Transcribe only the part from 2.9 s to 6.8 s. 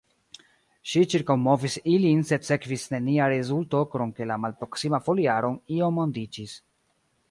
nenia rezulto krom ke la malproksima foliaro iom ondiĝis.